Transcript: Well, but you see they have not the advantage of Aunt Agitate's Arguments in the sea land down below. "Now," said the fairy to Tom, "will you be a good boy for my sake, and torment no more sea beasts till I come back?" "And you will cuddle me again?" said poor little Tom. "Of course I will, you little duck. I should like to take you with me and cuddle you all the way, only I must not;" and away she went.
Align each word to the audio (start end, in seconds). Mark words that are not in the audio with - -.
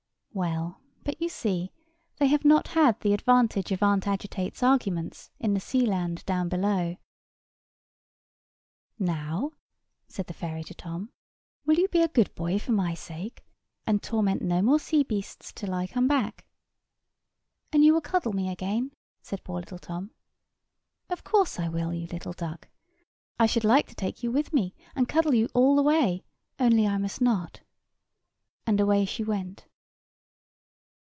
Well, 0.33 0.79
but 1.03 1.21
you 1.21 1.27
see 1.27 1.73
they 2.15 2.27
have 2.27 2.45
not 2.45 2.69
the 2.73 3.11
advantage 3.11 3.69
of 3.73 3.83
Aunt 3.83 4.07
Agitate's 4.07 4.63
Arguments 4.63 5.29
in 5.41 5.53
the 5.53 5.59
sea 5.59 5.85
land 5.85 6.25
down 6.25 6.47
below. 6.47 6.95
"Now," 8.97 9.51
said 10.07 10.27
the 10.27 10.33
fairy 10.33 10.63
to 10.63 10.73
Tom, 10.73 11.11
"will 11.65 11.75
you 11.75 11.89
be 11.89 12.01
a 12.01 12.07
good 12.07 12.33
boy 12.33 12.59
for 12.59 12.71
my 12.71 12.93
sake, 12.93 13.43
and 13.85 14.01
torment 14.01 14.41
no 14.41 14.61
more 14.61 14.79
sea 14.79 15.03
beasts 15.03 15.51
till 15.51 15.73
I 15.73 15.85
come 15.85 16.07
back?" 16.07 16.45
"And 17.73 17.83
you 17.83 17.91
will 17.93 17.99
cuddle 17.99 18.31
me 18.31 18.49
again?" 18.49 18.93
said 19.21 19.43
poor 19.43 19.59
little 19.59 19.79
Tom. 19.79 20.11
"Of 21.09 21.25
course 21.25 21.59
I 21.59 21.67
will, 21.67 21.93
you 21.93 22.07
little 22.07 22.31
duck. 22.33 22.69
I 23.37 23.47
should 23.47 23.65
like 23.65 23.85
to 23.89 23.95
take 23.95 24.23
you 24.23 24.31
with 24.31 24.53
me 24.53 24.75
and 24.95 25.09
cuddle 25.09 25.33
you 25.33 25.49
all 25.53 25.75
the 25.75 25.83
way, 25.83 26.23
only 26.57 26.87
I 26.87 26.97
must 26.97 27.19
not;" 27.19 27.59
and 28.65 28.79
away 28.79 29.03
she 29.03 29.25
went. 29.25 29.67